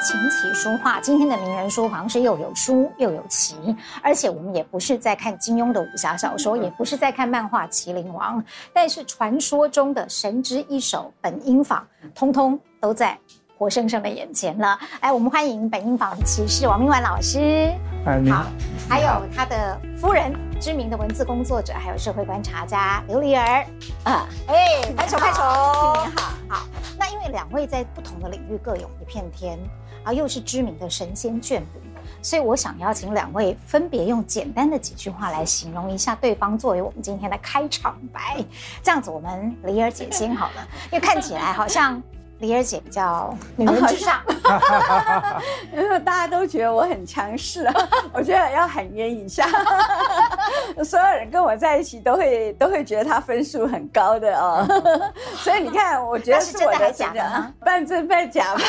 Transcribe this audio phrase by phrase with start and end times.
[0.00, 3.56] 琴棋书画，今天的名人书房是又有书又有棋，
[4.02, 8.40] 而且我们也不是在看金庸的武侠小说，也不是在看漫画《麒麟王》，
[8.72, 13.18] 但是传说中的神之一手本因坊，通通都在
[13.58, 14.78] 活生生的眼前了。
[15.00, 17.72] 来，我们欢迎本因坊的骑士王明婉老师。
[18.30, 18.46] 好，
[18.88, 23.66] 还有他的夫人，知名的文字工作者，还有社会观察家刘丽儿。
[24.04, 26.66] 啊，哎，拍手拍手，你好，好。
[26.98, 29.58] 那因为两位在不同的领域各有一片天，
[30.04, 31.66] 啊，又是知名的神仙眷侣，
[32.22, 38.44] 所以我想邀请两位分别用简单的几句话来形容一下对方，作为我们今天的开场白。
[38.82, 42.02] 这样子，我们黎儿姐先好了，因为看起来好像。
[42.40, 44.22] 黎儿姐比较女人至上，
[45.72, 47.74] 因为 大家都觉得我很强势啊，
[48.14, 49.44] 我觉得要喊冤一下，
[50.84, 54.64] 所有人跟我在一起都会都会觉得他分数很高的哦，
[55.38, 58.60] 所以你看，我觉得是我的假的，半真半假吧。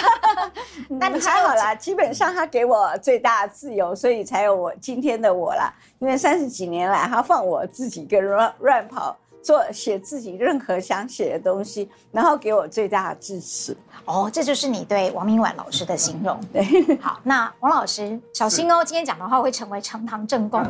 [0.89, 5.71] 那你还好啦，基本上他给我最大的自由，所以才有我今天的我啦。
[5.99, 9.15] 因为三十几年来，他放我自己跟乱乱跑。
[9.41, 13.75] 做写自己任何想写的东西，然后给我最大的支持。
[14.05, 16.39] 哦，这就是你对王明婉老师的形容。
[16.51, 16.63] 对，
[16.99, 20.63] 好，那王老师小心哦，今天讲的话会成为呈堂证供。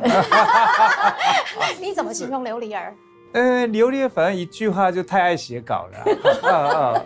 [1.80, 2.94] 你怎么形容琉璃儿？
[3.32, 6.50] 呃，琉璃儿反正一句话就太爱写稿了。
[6.50, 6.56] 啊
[6.98, 7.02] 啊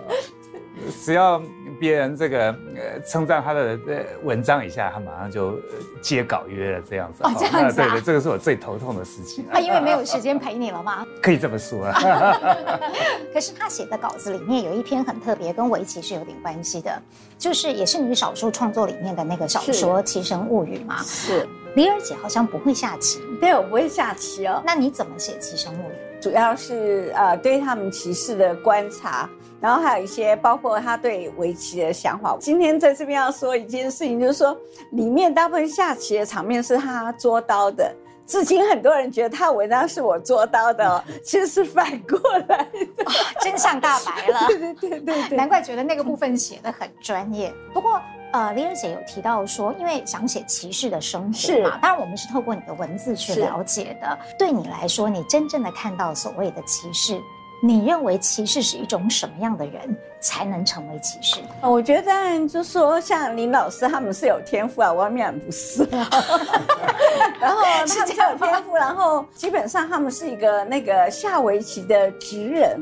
[1.04, 1.42] 只要
[1.80, 5.60] 别人这个呃称赞他的呃文章一下，他马上就
[6.02, 7.24] 接稿约了这样子。
[7.24, 7.88] 哦，这样子啊？
[7.88, 9.46] 对对，这个是我最头痛的事情。
[9.52, 11.06] 他因为没有时间陪你了吗？
[11.22, 12.38] 可以这么说啊。
[13.34, 17.02] 可是他写的稿子里面有一篇很特别，跟围棋是有点关系的，
[17.38, 21.02] 就是也是你少数创作里面的那个小说《棋神物语》嘛。
[21.04, 21.48] 是。
[21.76, 23.20] 黎儿姐好像不会下棋。
[23.42, 24.62] 对，我不会下棋哦。
[24.64, 25.94] 那你怎么写《棋神物语》？
[26.24, 29.28] 主要是呃对他们棋士的观察。
[29.64, 32.36] 然后还有一些包括他对围棋的想法。
[32.38, 34.56] 今天在这边要说一件事情，就是说
[34.92, 37.90] 里面大部分下棋的场面是他捉刀的。
[38.28, 42.20] 至今很多人觉得他文章是我捉刀的， 其实是反过
[42.50, 42.58] 来
[42.98, 44.48] 的，哦、真相大白了。
[44.48, 47.54] 对对对对对，难怪觉得那个部分写的很专业。
[47.74, 48.02] 不过
[48.34, 54.20] 呃，黎儿姐有提到说，因为想写骑士的生活嘛，当然我们是透过你的文字去了解的。
[54.38, 57.22] 对你来说，你真正的看到所谓的骑士。
[57.66, 61.40] 你认为棋士是一种什么样的人才能成为棋士？
[61.62, 62.12] 我觉得
[62.46, 65.88] 就是说，像林老师他们是有天赋啊，王铭琬不是。
[67.40, 72.78] 然后他们是有天赋，然后基本上他们是一个那个下围棋的职人，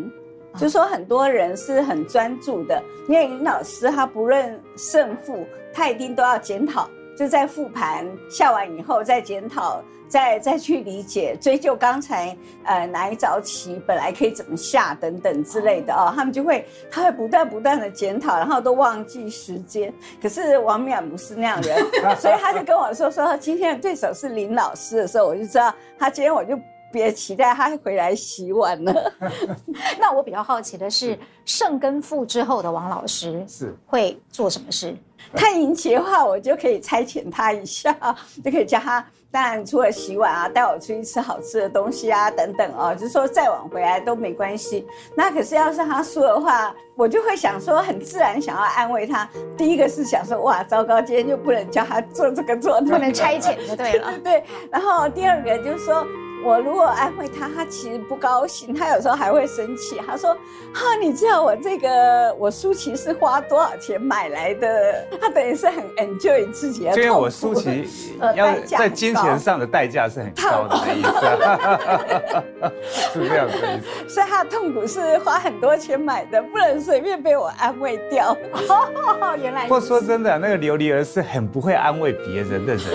[0.55, 6.89] 就是说很多人是很专注的，因为林老师他不论胜负，他一定都要检讨。
[7.15, 9.79] 就在复盘下完以后再检讨，
[10.11, 12.35] 再再去理解追究刚才
[12.65, 19.91] 呃哪一招棋本来可以怎么下等等之类的哦，他们就会他会不断不断的检讨，然后都忘记时间。
[20.21, 21.79] 可是王铭琬不是那样的人，
[22.19, 26.59] 所以他就跟我说说今天的对手是林老师的时候，我就知道他今天我就
[26.91, 29.13] 别期待他回来洗碗了。
[29.97, 34.93] 那我比较好奇的是，胜跟负之后的王老师是会做什么事？
[35.33, 37.95] 他赢棋的话，我就可以差遣他一下，
[38.43, 39.05] 就可以叫他。
[39.31, 44.85] 当然，除了洗碗啊，带我出去吃好吃的东西啊，等等哦，就是说再晚回来都没关系。
[45.15, 49.27] 那可是要是他输的话，我就会想说，很自然想要安慰他。
[49.57, 54.11] 第一个是想说，哇，糟糕，今天就不能叫他做这个做那个，不能差遣就对了。
[54.11, 54.43] 对 对对。
[54.69, 56.05] 然后第二个就是说。
[56.43, 60.01] 我如果安慰他，他其实不高兴，他有时候还会生气。
[60.05, 60.33] 他说
[60.73, 65.07] ：“哈，你知道我这个我舒淇是花多少钱买来的？
[65.19, 66.91] 他等于是很 enjoy 自己的。
[66.95, 67.87] 因为我舒淇
[68.35, 71.09] 要在金钱上的代价是很高的意思，
[73.19, 74.09] 是这样子的意思。
[74.13, 78.35] 所以他的痛苦是花很多钱买的，不能随便被我安慰掉。
[79.41, 79.63] 原来。
[79.63, 82.85] 不过说真的，那个琉璃儿是很不会安慰别人的人。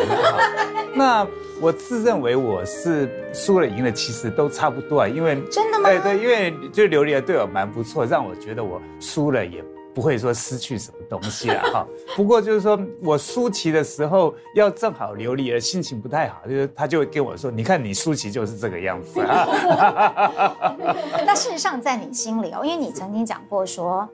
[0.97, 1.27] 那。
[1.59, 5.89] 我自认为我是输了赢了，其实都差不多啊，因为真的吗？
[5.89, 9.65] 对对，因为就刘黎儿对我蛮不错，让我觉得我输了也
[9.95, 11.87] 不会说失去什么东西了 哈。
[12.15, 20.77] 不过就是说我输棋的时候，要正好琉璃儿心情不太好，就是他就会跟我说：“你看你输棋就是这个样子啊。
[21.25, 24.07] ”那事实上在你心里哦，因为你曾经讲过说，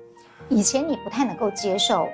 [0.49, 2.06] 以前你不太能够接受，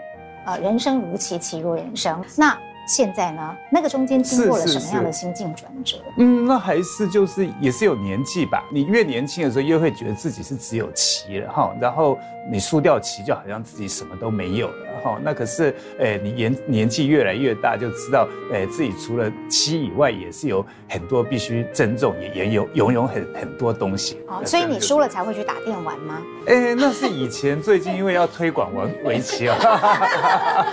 [0.46, 2.24] 呃，人生如棋，棋如人生。
[2.34, 3.54] 那现在呢？
[3.70, 5.98] 那个中间经过了什么样的心境转折？
[6.16, 8.64] 嗯，那还是就是也是有年纪吧。
[8.72, 12.18] 你越年轻的时候，越会觉得自己是只有棋了哈，然后
[12.50, 15.18] 你输掉棋，就好像自己什么都没有了哈。
[15.22, 24.18] 那可是，诶，你年年纪越来越大，就知道，诶，自己除了棋以外，也是有很多必须珍重，也也有拥有很很多东西。
[24.26, 26.22] 哦，所以你输了才会去打电玩吗？
[26.46, 29.56] 诶，那是以前，最近因为要推广玩围棋啊。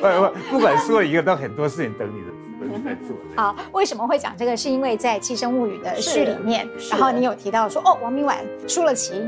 [0.00, 2.28] 不不，不管输了一个，都很多事情等你的。
[3.36, 4.56] 好，为什么会讲这个？
[4.56, 8.36] 是因为在《七声物语》的序里面，然后你有提到说，哦，王明婉
[8.66, 9.22] 输了棋，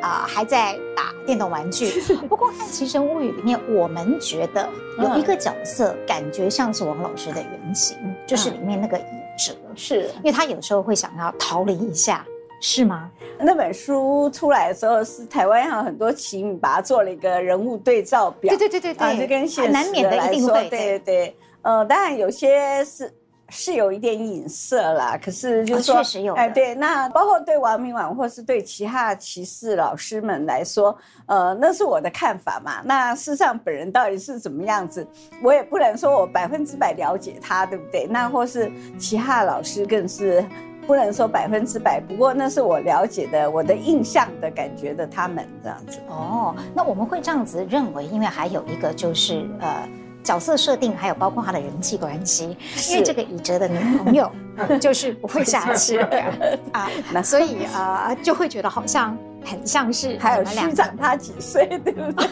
[0.00, 0.78] 啊、呃，还在打
[1.26, 2.00] 电动玩具。
[2.28, 4.68] 不过看《七声物语》里面，我们觉得
[4.98, 7.96] 有一个角色感觉像是王老师的原型，
[8.26, 9.02] 就是里面那个乙
[9.36, 12.24] 哲，是因为他有时候会想要逃离一下，
[12.60, 13.10] 是吗？
[13.38, 21.36] 那本书出来的时候，是台湾有很多奇迷把它做了一个人物对照表，对对对对对，啊、就跟现实难免的一定会，对对对。
[21.62, 23.12] 呃，当然有些是
[23.48, 26.34] 是有一点影射啦，可是就是说，哦、确实有。
[26.34, 30.96] 哎，对，那包括对王明婉或是对其他骑士老师们来说，
[31.26, 32.82] 呃，那是我的看法嘛。
[32.84, 35.06] 那事实上，本人到底是怎么样子，
[35.42, 38.06] 我也不能说我百分之百了解他，对不对？
[38.08, 40.44] 那或是其他老师更是
[40.84, 42.00] 不能说百分之百。
[42.00, 45.98] 不过那是我了解的，我的印象的感觉的他们这样子。
[46.08, 49.88] 哦，那我们会这样子认为，因为还有一个就是呃。
[50.26, 52.56] 角色设定还有包括他的人际关系，
[52.90, 54.28] 因为这个以哲的女朋友
[54.80, 56.24] 就是不会下棋的
[56.72, 62.26] 啊， 那所以啊、呃、就会觉得好像很像是还有虚长他几岁，对不对？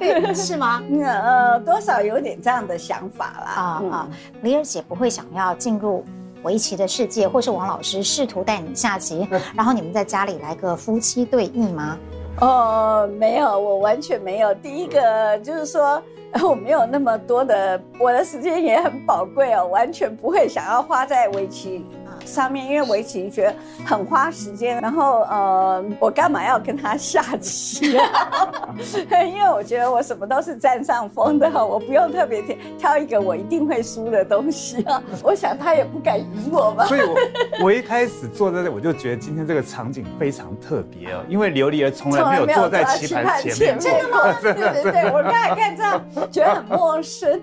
[0.22, 0.82] 对，是吗？
[1.04, 3.62] 呃，多少有点这样的想法啦。
[3.62, 4.08] 啊、嗯、啊，
[4.40, 6.02] 李尔姐不会想要进入
[6.42, 11.98] 围棋的世界，或是王老师试图带你下棋，然后你们在家里来个夫妻对弈吗？
[12.40, 14.54] 哦，没有，我完全没有。
[14.54, 16.02] 第一个就是说。
[16.48, 21.84] 我没有那么多的，我的时间也很宝贵哦，完全不会想要花在围棋
[22.24, 23.54] 上面，因为围棋觉得
[23.84, 24.80] 很花时间。
[24.80, 28.74] 然后呃，我干嘛要跟他下棋啊？
[29.26, 35.02] 因为我觉得我什么都是占上风的，我不用特别挑挑一个我一定会输的东西啊。
[35.22, 36.86] 我想他也不敢赢我吧。
[36.86, 37.16] 所以我
[37.64, 43.78] 我一开始坐在这，我就觉得今天这个场景非常特别哦，因为琉璃儿从来没有坐在棋盘前面。
[43.78, 44.34] 真的吗？
[44.42, 46.02] 对对对，我刚才看这样。
[46.30, 47.40] 觉得很陌生，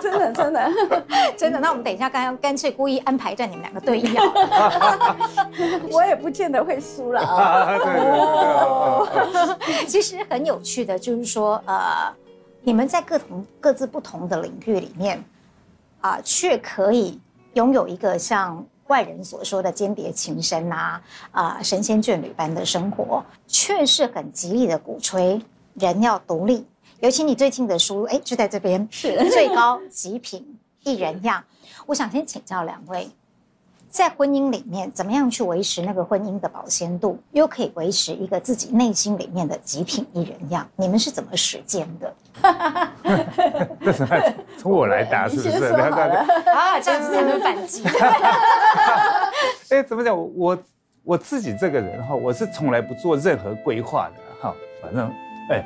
[0.00, 0.70] 真的真的
[1.36, 1.60] 真的。
[1.60, 3.89] 那我们等一下，刚刚干脆故意安排在你们两个对
[5.90, 7.76] 我也不见得会输了啊。
[8.64, 9.08] 哦，
[9.86, 12.12] 其实很有趣的，就是说，呃，
[12.62, 15.22] 你们在各同各自不同的领域里面，
[16.00, 17.20] 啊，却可以
[17.54, 25.40] 拥有一个像外人所说的间谍情深啊，啊，神仙眷侣般的生活，却是很极力的鼓吹
[25.74, 26.66] 人要独立。
[27.00, 31.42] 尤其你最近的书，哎，就在这边，是最高极品一人样。
[31.86, 33.08] 我想先请教两位，
[33.90, 40.66] 在婚姻里面，怎么样去维持那个婚姻的保鲜度，又可以维持一个自己内心里面的极品一人样？
[40.76, 42.14] 你们是怎么实践的？
[43.82, 44.06] 这是
[44.56, 45.64] 从我来答，是不是？
[45.64, 47.82] 啊， 这样子才能反击。
[49.70, 50.16] 哎，怎么讲？
[50.36, 50.56] 我
[51.02, 55.12] 我自己这个人哈，我是从来不做任何规划的哈，反正
[55.50, 55.64] 哎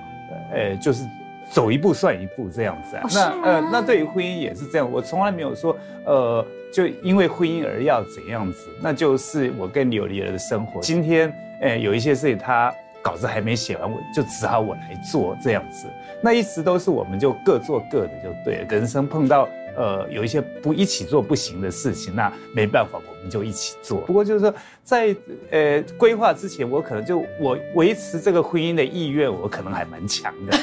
[0.52, 1.04] 哎就是。
[1.50, 10.80] 走一步算一步这样子啊，哦、那呃，那对于婚姻也是这样，我从来没有说，呃，就因为婚姻而要怎样子，那就是我跟柳丽儿的生活。
[10.80, 15.86] 今天，呃，有一些事情他稿子还没写完，我就只好我来做这样子。
[16.20, 18.66] 那一直都是我们就各做各的就对了。
[18.68, 24.00] 人生碰到呃有一些不一起做不行的事情，那没办法，我们就一起做。
[24.00, 24.52] 不过就是说。
[24.84, 25.16] 在
[25.50, 30.54] 呃规划之前，我可能就我维持这个婚姻的意愿，我可能还蛮强的。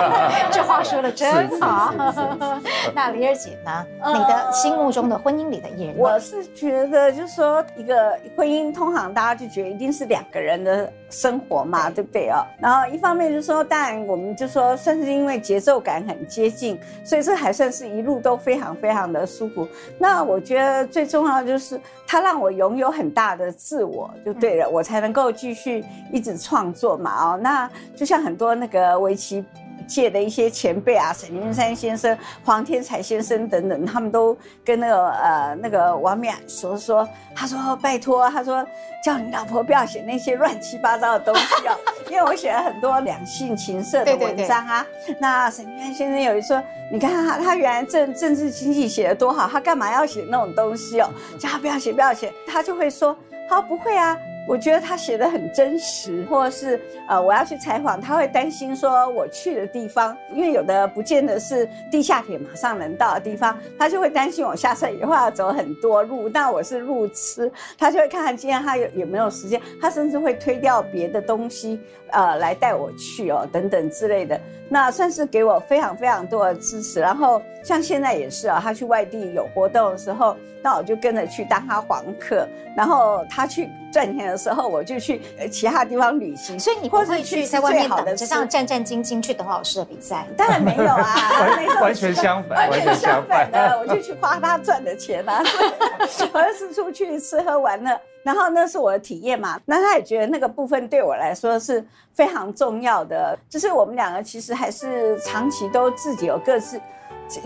[0.50, 1.92] 这话说的真好。
[2.94, 3.86] 那李儿姐呢？
[4.00, 5.94] 呃、你的心目中的婚姻里的艺人？
[5.98, 12.46] 我是觉得，就是说一个婚姻，通常大家就觉得一定是两个人的生活嘛，对不对啊？
[12.58, 19.68] 然后一方面就是说，当然我们就说，算是因为节奏感很接近，所以这还算是一路都非常非常的舒服。
[19.98, 23.52] 那我觉得最重要的就是，他让我拥有很大的。
[23.66, 27.32] 自我就对了，我才能够继续一直创作嘛。
[27.32, 29.44] 哦，那就像很多那个围棋
[29.88, 38.64] 界的一些前辈啊，沈云山先生、黄天才先生等等，他们都跟那个呃那个王冕说说，他说拜托，他说
[39.04, 41.76] 叫你老婆不要写那些乱七八糟的东西哦，
[42.08, 44.86] 因为我写了很多两性情色的文章啊。
[45.04, 51.10] 对对对，那沈云山先生有一说，你看他他原来政政治经济写的多好，他干嘛要写那种东西哦？
[51.36, 53.16] 叫他不要写不要写，他就会说。
[53.48, 77.00] 好，不会啊，我觉得他写的很真实，或者是呃，我要去采访，他会担心说我去的地方，因为有的不见得是地下铁马上能到的地方，他就会担心我下车以后要走很多路，那我是路痴，他就会看看今天他有有没有时间，他甚至会推掉别的东西，呃，来带我去哦，等等之类的，那算是给我非常非常多的支持。
[77.00, 86.60] 然后像现在也是啊，他去外地有活动的时候，那我就跟着去当他黄客，然后他去赚钱的时候，我就去其他地方旅行。
[86.60, 90.26] 所以你不会去在外面等着这样战战兢兢去等老师的比赛？
[90.36, 91.16] 当然没有啊，
[91.80, 95.42] 完全相反，完全相反的，我就去花他赚的钱啊，
[96.34, 97.98] 我要是出去吃喝玩乐。
[98.22, 106.80] 然后那是我的体验嘛，那他也觉得那个部分对我来说是非常重要的，就是我们两个其实还是长期都自己有各自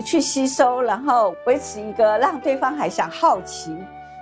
[0.03, 3.77] 去吸收，然后维持一个让对方还想好奇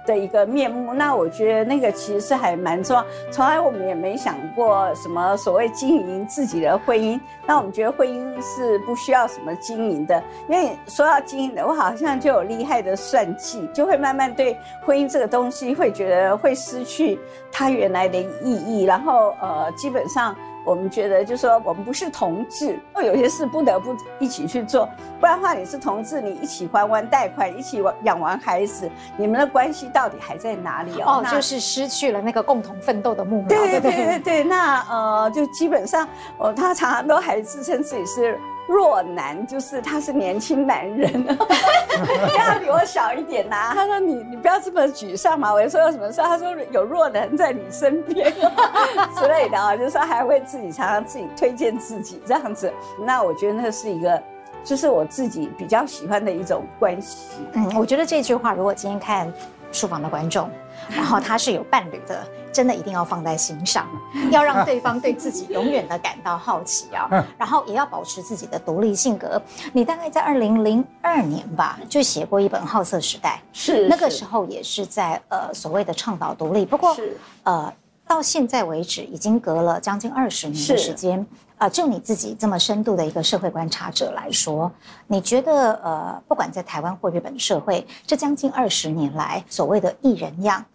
[0.09, 3.05] 的一个面目，那我觉得那个其实是还蛮重要。
[3.31, 7.19] 从来我们也没想过什么所谓经营自己的婚姻。
[7.45, 17.19] 那我们觉得婚姻是不需要什么经营的，因为说到经营的我，好像就有厉害的算计，就会慢慢对婚姻这个东西会觉得会失去
[17.51, 18.85] 它原来的意义。
[18.85, 20.35] 然后呃，基本上。
[20.65, 24.87] 我们觉得，就是说，我们不是同志，有些事不得不一起去做，
[25.19, 31.23] 不然的话，你是同志，你一起还完贷款，一起养完孩子，你们的关系到底还在哪里哦？
[31.23, 33.57] 哦，就是失去了那个共同奋斗的目标。
[33.57, 38.39] 对对对对对，那呃，就基本上，呃，他常常都还自称自己是。
[38.69, 41.25] 弱男就是他是年轻男人，
[42.37, 45.51] 他比我小一点呐、他说你你不要这么沮丧嘛。
[45.51, 46.21] 我就说有什么事？
[46.21, 52.71] 他说有弱男在你身边之类的啊，就是说还会自己常常自己推荐自己这样子。
[53.03, 54.21] 那我觉得那是一个，
[54.63, 57.39] 就是我自己比较喜欢的一种关系。
[57.53, 59.33] 嗯，我觉得这句话如果今天看
[59.71, 60.47] 书房的观众，
[60.89, 62.25] 然后他是有伴侣的。
[62.51, 63.87] 真的一定要放在心上，
[64.31, 69.39] 要让对方对自己永远的感到好奇啊，然后也要保持自己的独立性格。
[69.71, 76.65] 你大概在二零零二年吧，就写过一本《好色时代》，是那个时候也是在呃所谓的倡导独立。
[76.65, 76.97] 不过
[77.43, 77.71] 呃
[78.07, 81.23] 到现在为止，已经隔了将近二十年的时间。
[81.59, 84.69] 呃，就你自己这么深度的一个社会观察者来说，
[85.05, 90.65] 你觉得呃，不管在台湾或日本社会，这将近二十年来所谓的异人样。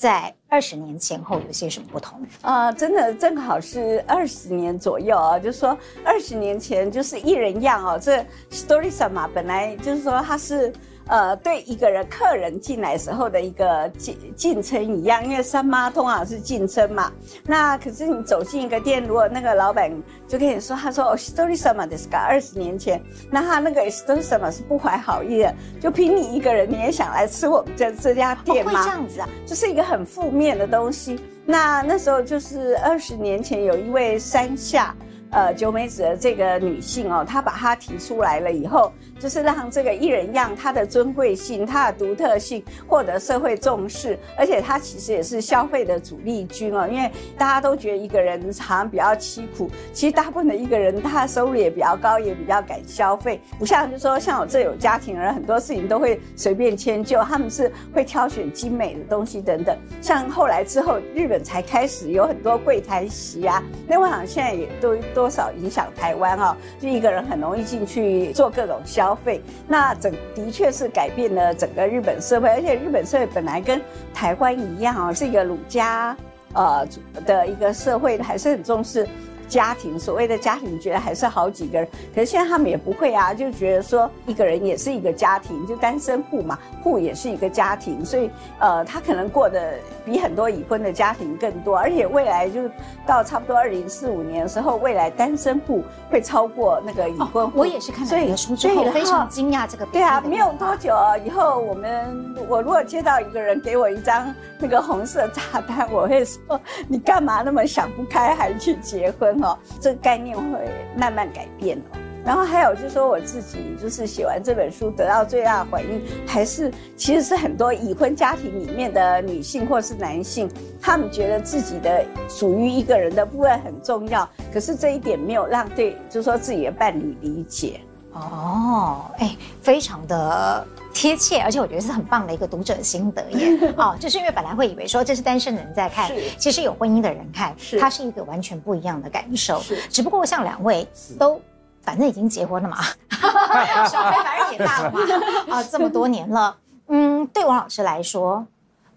[0.00, 2.18] 在二十年前后有些什么不同？
[2.40, 10.72] 呃，真的正好是二十年左右啊，就是说二十年前就是一人样哦，这 story 上嘛本来就是说他是。
[11.09, 17.11] 呃，对一个人客人进来时候的一个敬敬称一样，因为三妈通常是敬称嘛。
[17.45, 19.91] 那可是你走进一个店，如果那个老板
[20.27, 22.25] 就跟你说，他说哦，一人様ですか？
[22.25, 28.71] 二十年前，那他那个一人様是不怀好意的，就凭你一个人，你也想来吃我们这这家店吗？
[28.71, 31.19] 哦，会这样子啊，就是一个很负面的东西。
[31.45, 34.95] 那那时候就是二十年前，有一位山下。
[35.31, 59.76] 呃，久美子的这个女性哦，她把她提出来了以后， 就是让这个艺人样她的尊贵性、她的独特性获得社会重视，而且她其实也是消费的主力军哦，因为大家都觉得一个人好像比较凄苦，其实大部分的一个人他的收入也比较高，也比较敢消费，不像就是说像我这有家庭人，很多事情都会随便迁就，他们是会挑选精美的东西等等。
[60.00, 64.96] 像后来之后，日本才开始有很多柜台席啊，那我想现在也都。
[65.12, 66.56] 多少影响台湾哦？
[66.78, 73.80] 就一个人很容易进去做各种消消费，那整的确是改变了整个日本社会，而且日本社会本来跟
[74.14, 76.16] 台湾一样啊，是一个儒家
[76.54, 76.86] 呃
[77.26, 79.04] 的一个社会，还是很重视。
[79.50, 88.30] 家庭，所谓的家庭，觉得还是好几个人，可是现在他们也不会啊，就觉得说一个人也是一个家庭，就单身户嘛，户也是一个家庭，所以
[88.60, 92.60] 呃，他可能过得比很多已婚的家庭更多，而且未来就
[93.04, 97.58] 到差不多二零四五年的时候，未来单身户会超过那个已婚户。
[97.58, 99.84] 哦，我也是看了你的书之后非常惊讶这个。
[99.86, 100.94] 对啊，没有多久
[101.26, 109.39] 以后，我们我如果接到一个人给我一张那个红色炸弹，我会说你干嘛那么想不开还去结婚？
[109.42, 110.58] 哦，这个概念会
[110.96, 111.98] 慢慢改变哦。
[112.22, 120.46] 然后还有就是说，我自己就是写完这本书得到最大的回应，还是其实是很多已婚家庭里面的女性或是男性，
[120.82, 127.80] 他们觉得自己的属于一个人的部分很重要，可是这一点没有让对，就是说自己的伴侣理解。
[128.12, 130.66] 哦，哎，非常的。
[130.92, 133.56] 贴切，而且我觉得是很棒的一个读者心得耶。
[133.78, 139.60] 哦，就是因为本来会以为说这是单身的人在看，其实有婚姻的人看，它是一个完全不一样的感受。
[139.60, 140.84] 是，只不过像两位
[141.16, 141.40] 都
[141.80, 142.82] 反正已经结婚了嘛，
[143.86, 145.00] 小孩反正也大了嘛，
[145.54, 146.56] 啊，这么多年了，
[146.88, 148.44] 嗯，对王老师来说，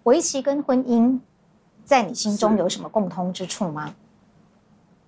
[0.02, 1.16] 围棋跟婚姻
[1.84, 3.94] 在你心中有什么共通之处吗？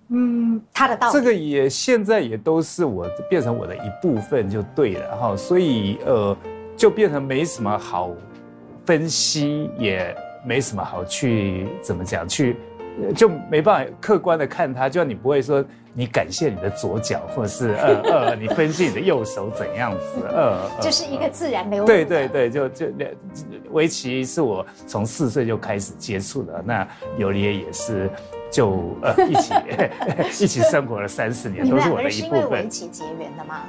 [0.09, 6.35] 嗯，他的道理，这个也现在也都是我变成我的一部分就对了哈，所以呃，
[6.75, 8.11] 就变成没什么好
[8.85, 12.55] 分析，也没什么好去怎么讲去。
[13.15, 21.85] 就没办法客观的看他，就像你不会说你感谢你的左脚，或者是呃呃，你分析你的右手怎样子，呃，就是一个自然流露。
[21.85, 22.87] 对对对，就就
[23.69, 26.87] 围棋是我从四岁就开始接触的，那
[27.19, 28.09] 刘理也是
[28.51, 29.53] 就呃一起
[30.43, 32.31] 一起生活了三四年，都是我的一部分。
[32.31, 33.61] 你们是因为围棋结缘的吗？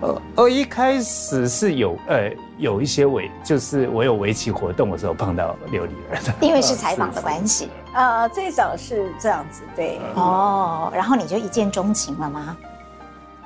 [0.00, 7.68] 呃呃，一开始是有呃有一些围，就是我有围棋活动的时候碰到刘丽儿的， 因为是采访的关系。
[7.94, 10.00] 呃，最早是这样子，对。
[10.16, 12.56] 哦，然后你就一见钟情了吗？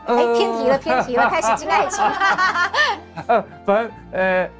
[0.06, 2.02] 哎、呃，偏题了，偏题了，开始进爱情。
[3.26, 4.50] 呃，反正呃，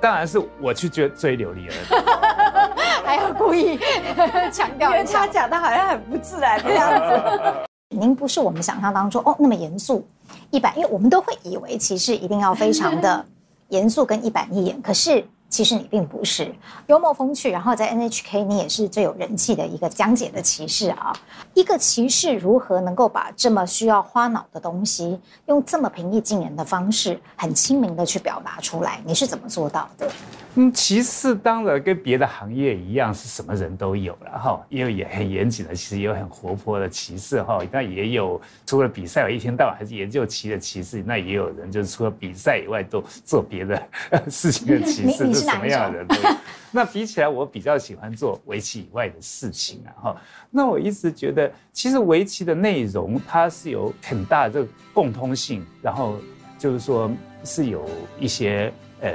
[0.00, 2.63] 当然是我去追追刘丽儿的，
[3.04, 3.78] 还要故意
[4.50, 7.52] 强调，因为他讲的好像很不自然的样子。
[7.96, 10.06] 您不是我们想象当中哦那么严肃。
[10.50, 13.24] 一板，因为我们都会以为骑士一定要非常的
[13.68, 16.52] 严肃跟一板一眼，可是其实你并不是
[16.86, 21.12] 幽默风趣，然后在 NHK 你也是最有人气的一个讲解的骑士啊。
[21.52, 29.00] 一个骑士如何能够把这么需要花脑的东西，用这么平易近人的方式，很亲民的去表达出来？
[29.04, 30.10] 你是怎么做到的？
[30.56, 43.82] 嗯，棋士当然跟别的行业一样，是什么人都有了哈，因为也很严谨的，其实也有很活泼的骑士哈，那也有除了比赛我一天到晚还是研究棋的骑士，那也有人就是除了比赛以外都做别的
[44.30, 46.36] 事情的 骑士，是什么样的人都有。
[46.70, 50.16] 那比起来，我比较喜欢做围棋以外的事情啊哈。
[50.50, 56.16] 那我一直觉得，其实围棋的内容它是有很大的这个共通性，然后
[56.58, 57.10] 就是说
[57.42, 57.84] 是有
[58.20, 59.10] 一些呃。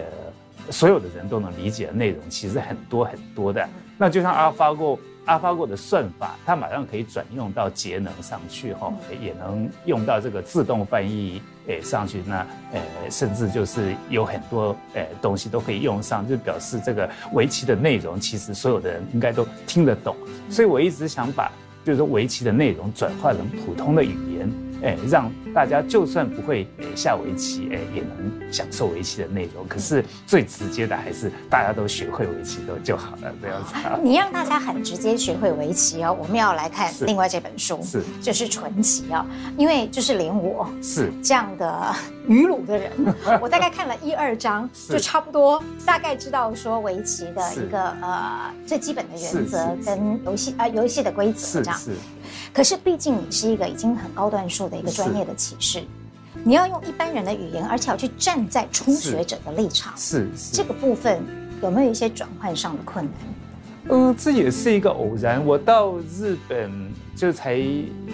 [0.71, 3.67] 所有的人都能理解的内容，其实很多很多的。
[3.97, 12.23] 那就像 AlphaGo AlphaGo 的算法，它马上可以转用到节能上去，哈，也能用到这个自动翻译诶上去。
[12.25, 20.15] 那呃，甚至就是有很多呃东西都可以用上，就表示这个围棋的内容，其实所有的人应该都听得懂。
[20.49, 21.51] 所以我一直想把，
[21.83, 24.49] 就是说围棋的内容转化成普通的语言。
[24.83, 29.67] 哎，让大家就算不会下围棋，哎，也能享受围棋的内容。
[29.67, 33.73] 可是最直接的还是大家都学会围棋都就好了，这样子。
[34.03, 36.15] 你让大家很直接学会围棋哦。
[36.19, 39.25] 我们要来看另外这本书，是就是纯棋哦。
[39.57, 41.95] 因为就是连我是这样的
[42.27, 42.91] 愚鲁的人，
[43.41, 51.79] 我大概看了一二章， 就差不多大概知道说围棋的一个呃最基本的原则跟游戏啊游戏的规则这样。
[52.53, 55.83] 可是，毕竟你是一个已经很高段数的一个专业的棋士，
[56.43, 61.21] 你要用一般人的语言，而且要去站在初学者的立场，是，这个部分
[61.61, 63.13] 有没有一些转换上的困难？
[63.91, 65.43] 嗯，这也是一个偶然。
[65.43, 66.71] 我到日本
[67.15, 67.59] 就才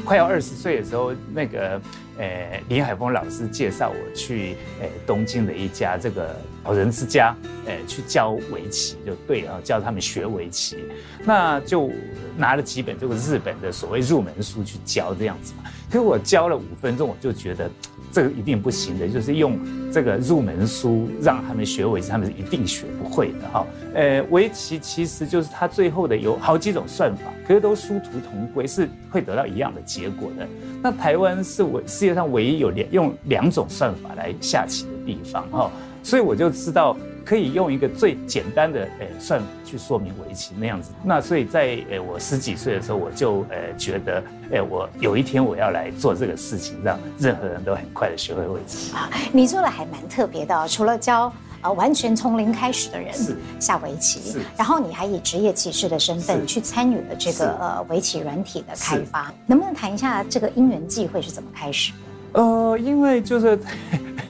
[0.05, 1.81] 快要二十岁的时候，那个
[2.17, 10.77] 呃林海峰老师介绍我去呃东京的一家这个老人之家，呃去教围棋，就对啊，教他们学围棋，
[11.23, 11.91] 那就
[12.37, 15.63] 拿了几本这个日本的所谓入门书去教这样子嘛。
[15.89, 17.69] 可是我教了五分钟，我就觉得。
[18.15, 19.59] 这个一定不行的，就是用
[19.91, 23.65] 这个入门书让他们学围棋，他们是一定学不会的哈。
[23.93, 30.47] 呃，围棋其实就是它最后的有好几种算法，可是都殊途同归，是会得到一样的结果的。
[30.81, 35.69] 那台湾是唯世界上唯一有两用两种算法来下棋的地方哈，
[36.01, 36.95] 所以我就知道。
[37.25, 49.09] 可以用一个最简单的诶算去说明围棋那样子，那所以在诶我十几岁的时候，我就诶觉得诶我有一天我要来做这个事情，让任何人都很快的学会围棋 啊。
[49.33, 53.11] 你做的还蛮特别的，除了教呃完全从零开始的人
[53.59, 61.91] 下围棋，然后你还以职业棋士的身份去参与了这个呃围棋软体的开发，能不能谈一下这个因缘际会是怎么开始？
[62.33, 63.57] 呃，因为就是。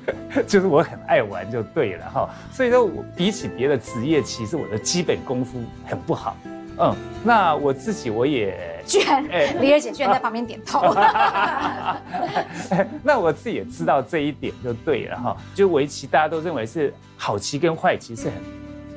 [0.47, 6.35] 就是我很爱玩就对了哈，所以说我比起别的职业，其实我的基本功夫很不好。
[6.77, 8.53] 嗯，那我自己我也
[8.85, 10.93] 居然，哎，李二姐居然在旁边点头。
[13.01, 18.33] 那我自己也知道这一点就对了哈，就围棋大家都认为是好棋跟坏棋是很。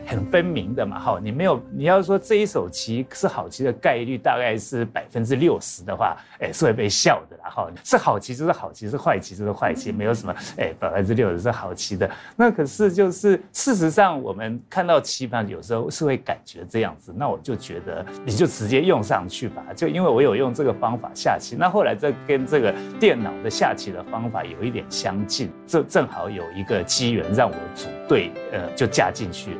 [0.08, 12.10] 很分明的嘛，哈，你没有，你要说这一手棋是好棋的概率大概是百分之六十的话，哎，是会被笑的啦，哈，是好棋就是好棋，是坏棋就是坏棋，没有什么，哎，百分之六十是好棋的。
[12.34, 29.56] 那可是就是事实上，我们看到棋盘有时候是会感觉这样子，那我就觉得你就直接用上去吧，就因为我有用这个方法下棋，那后来这跟这个电脑的下棋的方法有一点相近，这正好有一个机缘让我组队，呃，就加进去。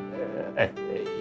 [0.59, 0.69] 呃，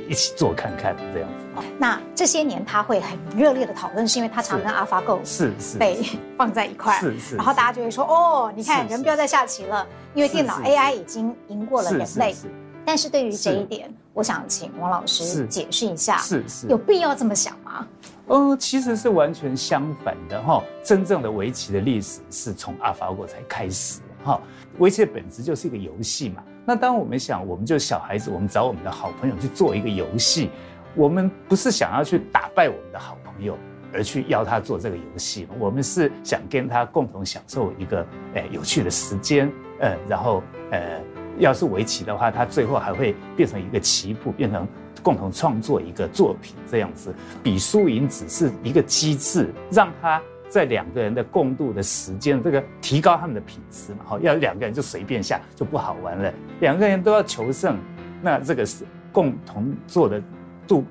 [0.10, 1.64] 一起做看看这样子。
[1.78, 6.04] 那这些年他会很热烈的讨论，是因为他常跟 AlphaGo 是是被
[6.38, 12.36] 放在一块，是是，然后大家就会说哦，你看人不要再下棋了，因为电脑 AI 已经赢过了人类。
[12.84, 17.86] 但是对于这一点，我想请王老师解释一下，是是，有必要这么想吗？
[18.30, 20.64] 嗯，其实是完全相反的哈。
[20.84, 24.40] 真正的围棋的历史是从 AlphaGo 才开始哈。
[24.80, 26.42] 围棋的本质就是一个游戏嘛。
[26.68, 30.50] 那当我们想，我们就小孩子，我们找我们的好朋友去做一个游戏，
[30.96, 33.58] 我们不是想要去打败我们的好朋友，
[33.94, 39.50] 而去邀他做这个游戏，我们是想跟他共同享受一个诶有趣的时间，
[39.80, 41.02] 呃，然后呃，
[41.40, 44.68] 要是围棋的话，他最后还会变成一个棋谱，变成
[45.02, 47.16] 共同创作一个作品这样子。
[47.42, 50.22] 比输赢只是一个机制，让他。
[50.50, 56.34] 在两个人的共度的时间，这个提高他们的品质嘛，好，要两个人就随便下就不好玩了。
[56.62, 57.78] 两个人都要求胜，
[58.22, 60.22] 那这个是共同做的
[60.68, 60.84] 度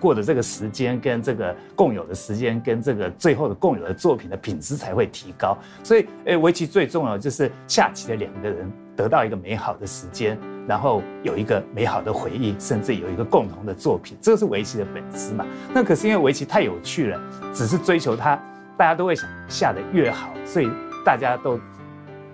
[0.00, 5.56] 过的这个时间，跟这个共有的时间，跟这个最后的共有的作品的品质才会提高。
[5.82, 15.44] 所以，诶，围棋最重要就是下棋的两个人得到一个美好的时间，然后有一个美好的回忆，甚至有一个共同的作品，这是围棋的本质嘛。
[15.72, 17.20] 那可是因为围棋太有趣了，
[17.52, 18.40] 只是追求它。
[18.76, 20.70] 大家都会想下得越好，所以
[21.04, 21.58] 大家都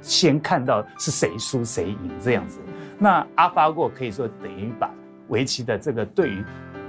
[0.00, 2.58] 先看到是谁输谁赢这样子。
[2.98, 4.90] 那 AlphaGo 可以说等于把
[5.28, 6.44] 围棋的这个对于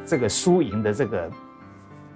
[0.05, 1.31] 这个输赢的这个，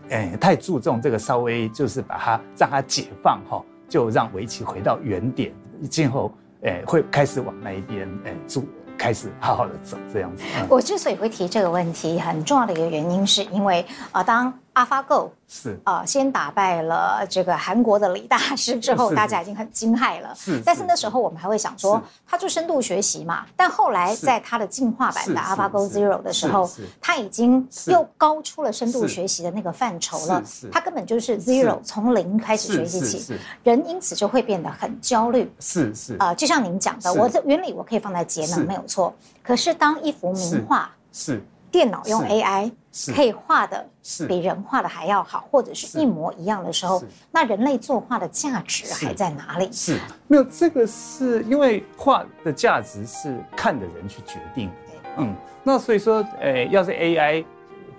[0.10, 5.54] 哎，太注重这个，稍微就是把它让它解放哈，就让围棋回到原点，
[5.90, 8.62] 今后哎会开始往那一边哎走，
[8.98, 10.44] 开始好好的走这样子。
[10.70, 15.80] 我之所以会提这个问题，很重要的一个原因是因为啊，当 AlphaGo 是。
[15.84, 20.34] 啊，先打败了这个韩国的李大师之后，大家已经很惊骇了。
[20.36, 23.46] 是，但是那时候我们还会想说，他就深度学习嘛。
[23.56, 26.70] 但后来在他的进化版的 AlphaGo Zero 的时候，
[27.02, 30.44] 他已经又高出了深度学习的那个范畴了。
[30.72, 35.52] 他根本就是 Zero，从零开始学习起，人因此就会变得很焦虑。
[35.60, 36.16] 是是。
[36.18, 39.14] 啊，就像您讲的，我这原理我可以放在节能没有错。
[39.42, 41.42] 可是当一幅名画是
[41.76, 42.72] 电脑用 AI。
[43.14, 43.86] 可以画的
[44.26, 49.70] 比人画的还要好，或者是一模一样的时候，那人类作画的价值还在哪里？
[49.70, 54.74] 是，没有这个是因为画的价值是看的人去决定的。
[55.18, 57.44] 嗯，那所以说，呃，要是 AI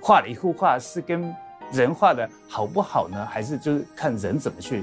[0.00, 1.36] 画了一幅画，是跟
[1.70, 3.28] 人画的好不好呢？
[3.30, 4.82] 还是就是看人怎么去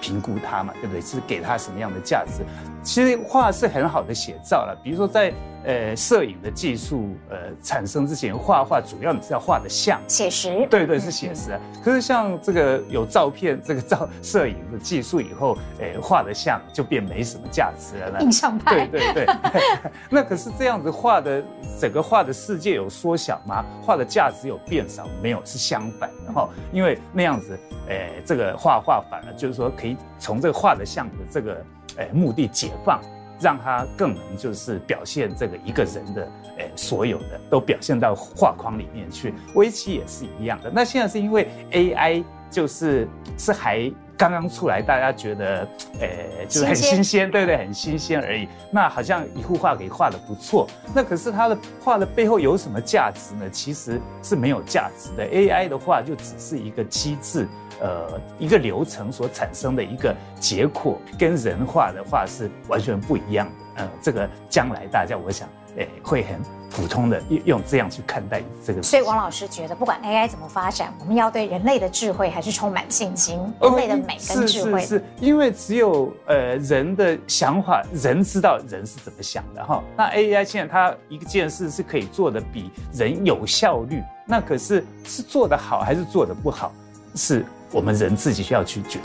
[0.00, 0.74] 评估它嘛？
[0.80, 1.00] 对不对？
[1.00, 2.44] 是给它什么样的价值？
[2.82, 5.32] 其实画是很好的写照了，比如说在。
[5.64, 11.60] 呃，摄影的技术呃产生之前，画画主要你是要画的像写实，对对是写实啊。
[11.82, 18.20] 可是像这个有照片这个照摄影的技术以后，呃，画的像就变没什么价值了。
[18.20, 19.26] 印象派，对对对。
[20.10, 21.42] 那可是这样子画的
[21.80, 23.64] 整个画的世界有缩小吗？
[23.82, 25.08] 画的价值有变少？
[25.22, 26.46] 没有，是相反的哈。
[26.72, 31.64] 因为那样子，呃，这个画画反而就是说可以从这个画的像的这个
[31.96, 33.00] 呃目的解放。
[33.44, 36.22] 让他更能就是表现这个一个人的，
[36.56, 39.34] 诶，所有的都表现到画框里面去。
[39.54, 40.70] 围棋也是一样的。
[40.74, 45.68] 那现在是因为 AI 就是是还刚刚出来，大家觉得，
[46.00, 47.56] 呃，就是很新鲜，对不对？
[47.56, 48.48] 很新鲜而已。
[48.70, 53.50] 那好像一幅画给画的不错，那可是他的画的背后有什么价值呢？
[53.50, 55.24] 其实是没有价值的。
[55.26, 57.48] AI 的话就只是一个机制。
[57.80, 63.82] 呃，一个流程所产生的一个结果，跟人画的话是完全不一样的。
[63.82, 66.40] 呃，这个将来大家我想，诶，会很
[66.74, 68.82] 普通的用用这样去看待这个。
[68.82, 73.38] 所以王老师觉得，不管 AI 怎么发展，我们要对人类的智慧还是充满信心。
[73.60, 79.82] 人类的美跟智慧，是，是，是因为只有呃人的想法，人知道人是怎么想的哈。
[79.96, 86.72] 那 AI 现在它一件事是可以做的比人有效率，那可是是做的好还是做的不好，
[87.14, 87.46] 是。
[87.72, 89.00] 我们人自己需要去决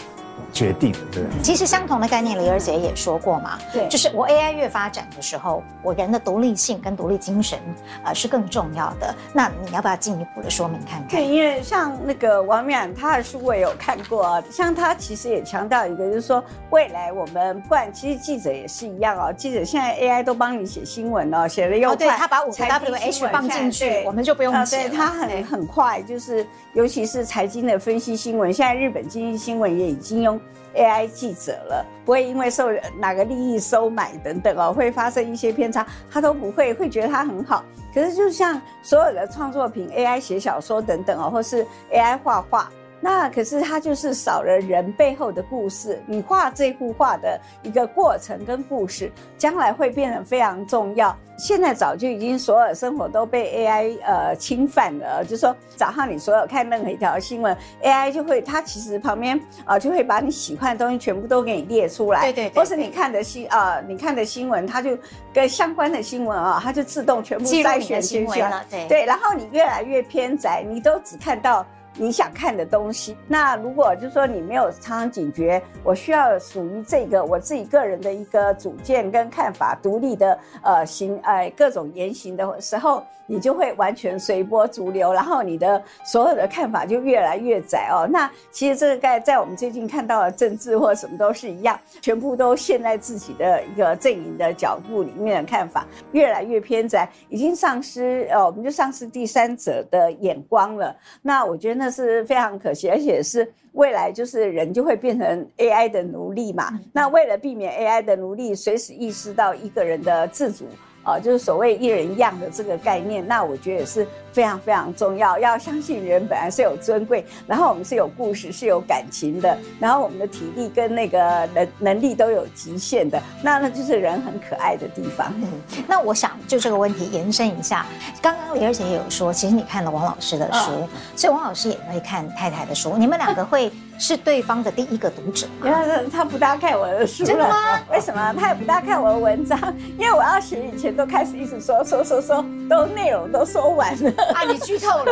[0.52, 1.24] 决定的，对。
[1.42, 7.60] 其实相同的概念，李儿姐也说过嘛，对，就是我 AI 越发展的时候，我人的独立性跟独立精神，
[8.04, 9.14] 呃，是更重要的。
[9.34, 11.08] 那你要不要进一步的说明看看？
[11.10, 30.39] 对，因为像那个王淼他的书我也有看过啊，像他其实也强调一个，就是说未来我们不然，其实记者也是一样哦，记者现在 AI 都帮你写新闻了，写的又快，对，他把五个 W H 放进去，我们就不用写他很很快，就是尤其是财经的分析新闻，现在日本经济新闻也已经用。
[30.76, 37.64] AI 记者了，不会因为受哪个利益收买等等哦，会发生一些偏差，他都不会，会觉得他很好。
[37.94, 46.02] 可是就像所有的创作品，AI 写小说等等哦，或是 AI 画画，那可是它就是少了人背后的故事。
[46.06, 51.16] 你画这幅画的一个过程跟故事，将来会变得非常重要。
[51.38, 64.98] 现在早就已经所有生活都被 AI 呃侵犯了，就是说早上你所有看任何一条新闻，AI 就会它其实旁边啊、呃、就会把你喜欢的东西全部都给你列出来，对对，对，或是你看的新啊、呃、你看的新闻，它就
[65.34, 71.66] 跟相关的新闻啊，它就自动全部筛选进去了，对对，然后你越来越偏窄，你都只看到。
[72.02, 88.08] 你想看的东西，那如果就是说你没有常常警觉，我需要属于这个我自己个人的一个主见跟看法，独立的呃行呃各种言行的时候，你就会完全随波逐流，然后你的所有的看法就越来越窄哦。
[88.10, 100.96] 那其实这个在在我们最近看到的政治或什么都是一样，全部都陷在自己的一个阵营的角度里面的看法越来越偏窄，已经丧失呃我们就丧失第三者的眼光了。
[101.22, 101.89] 那我觉得那。
[101.92, 106.80] 是非常可惜，而且是未来就是人就会变成 AI 的奴隶嘛。
[106.94, 110.66] 那为了避免 AI 的奴隶随时意识到一个人的自主。
[111.04, 115.40] 啊，就是所谓一人一样的这个概念，那我觉得也是非常非常重要。
[115.40, 125.34] 要相信人本来是有尊贵，然后我们是有故事、是有感情的，然后我们的体力跟那个能能力都有极限的，那那就是人很可爱的地方。
[125.38, 125.50] 嗯，
[125.88, 127.86] 那我想就这个问题延伸一下，
[128.22, 133.72] 刚刚李二姐也有说，其实你看了王老师的书，哦、所以王老师也会看太太的书，你们两个会。
[134.00, 135.78] 是对方的第一个读者，因为
[136.10, 137.28] 他不大看我的书了。
[137.28, 137.56] 真的吗？
[137.92, 138.34] 为什么？
[138.40, 139.60] 他也不大看我的文章，
[139.98, 144.44] 因为我要写以前都开始一直说说说说，都内容都说完了啊！
[144.50, 145.12] 你剧透了，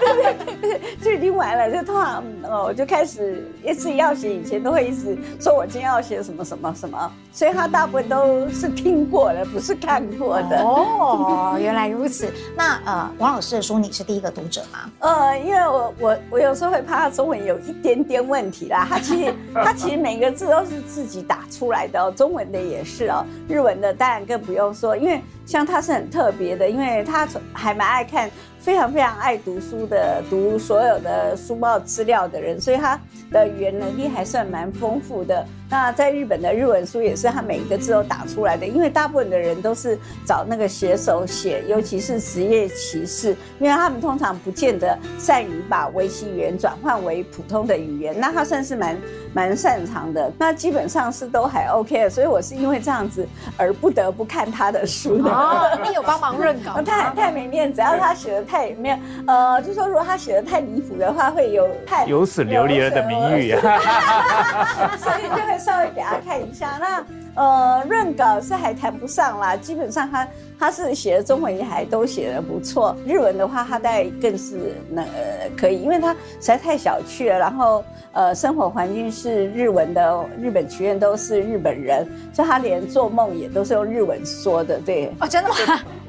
[0.00, 1.68] 对 对对，就已经完了。
[1.68, 10.62] 就通常哦，我就开始一直要写以前都会一直说我今天要写什么什么什么，所以他大部分都是听过的，不是看过的。
[10.62, 12.32] 哦，原来如此。
[12.56, 14.90] 那呃，王老师的书你是第一个读者吗？
[15.00, 18.27] 呃，因为我我我有时候会怕他中文有一点点。
[18.28, 33.00] 问题啦，他其实 他其实每个字都是自己打出来的哦，中文的也是哦，日文的当然更不用说，因为像他是很特别的，因为他还蛮爱看，非常非常爱读书的，读所有的书报资料的人，所以他
[33.32, 35.44] 的语言能力还算蛮丰富的。
[35.70, 48.98] 那在日本的日文书也是他每一个字都打出来的，因为大部分的人都是找那个写手写，尤其是职业棋士，因为他们通常不见得善于把围棋语言转换为普通的语言，那他算是蛮
[49.34, 50.32] 蛮擅长的。
[50.38, 53.28] 那基本上是都还 OK 的，所以我是因为这样子
[53.58, 55.28] 而不得不看他的书的。
[55.30, 56.80] 哦，你有帮忙润稿？
[56.80, 64.96] 太太没面子，只要他写的太没有，呃，就说如果他写的太离谱的话，会有太有损琉璃儿的名誉啊。
[64.96, 65.57] 所以就会。
[65.58, 85.56] 稍微给大家看一下，那呃润稿是还谈不上啦，基本上他他是写的中文也还都写的不错，日文的话他大概更是那呃可以，因为他实在太小气了，然后呃生活环境是日文的，日本学院都是日本人，所以他连做梦也都是用日文说的，对哦，真的吗？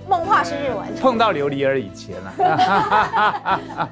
[0.09, 2.33] 梦话是日文，碰到琉璃儿以前了，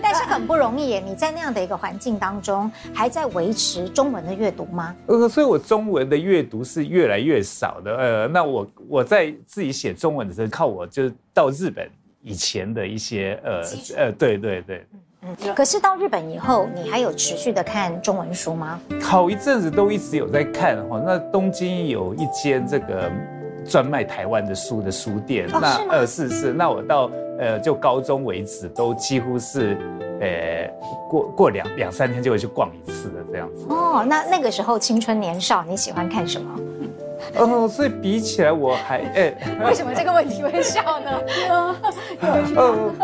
[0.00, 0.98] 但是很不容易耶。
[0.98, 4.96] 你在那样的一个环境当中，还在维持中文的阅读吗？
[5.06, 7.94] 呃，所以我中文的阅读是越来越少的。
[7.94, 11.86] 呃，那我我在自己写中文的时候，靠我就是到日本
[12.22, 13.60] 以前的一些呃
[13.96, 14.86] 呃，对对对。
[15.20, 15.54] 嗯嗯。
[15.54, 18.80] 可是到日本以后，你还有持续的看中文书吗？
[19.02, 21.02] 好一阵子都一直有在看哈。
[21.04, 23.12] 那东京有一间这个。
[23.68, 29.76] 专卖台湾的书的书店，哦、那呃是是，那我到呃就高中为止都几乎是，
[30.20, 30.68] 呃
[31.08, 33.66] 过过两两三天就会去逛一次的这样子。
[33.68, 36.60] 哦，那那个时候青春年少，你喜欢看什么？
[37.36, 39.34] 哦，所以比起来我还哎，
[39.66, 41.10] 为什么这个问题会笑呢？
[42.20, 42.94] 呃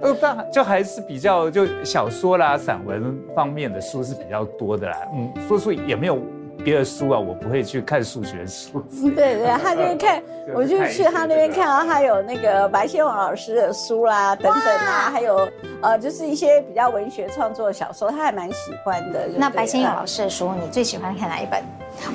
[0.00, 4.96] 呃，但就还是比较就小说啦、散文方面的书是比较多的啦。
[5.14, 6.18] 嗯，说书也没有。
[6.64, 8.80] 别的书啊，我不会去看数学书。
[9.14, 10.22] 对对，他就看，
[10.54, 15.48] 我就去他那边看到他有那个白先勇老师的书啦，等等啊，还有
[15.82, 19.28] 呃，就是一些比较文学创作的小说，他还蛮喜欢的。
[19.36, 21.62] 那白先勇老师的书，你最喜欢看哪一本？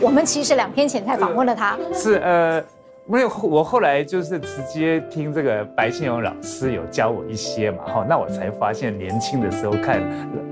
[0.02, 1.78] 我们其实两天前才访问了他。
[1.94, 2.64] 是呃。
[3.10, 10.02] 没有，我后来就是直接听这个白先勇老师有教我一些嘛，哈，那我才发现年轻的时候看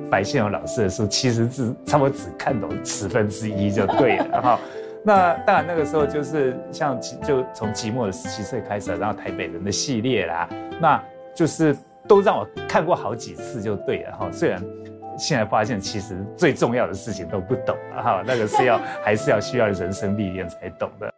[0.10, 4.60] 白先勇老师的书，其实是差不多只看懂十分之一就对了，哈。
[5.04, 10.48] 那当然那个时候就是像就从寂寞的十七岁开始，然后台北人的系列啦，
[10.80, 11.04] 那
[11.36, 11.76] 就是
[12.08, 14.30] 都让我看过好几次就对了，哈。
[14.32, 14.63] 虽然
[15.18, 21.13] 现在发现其实最重要的事情都不懂，哈，那个是要还是要需要人生历练才懂的。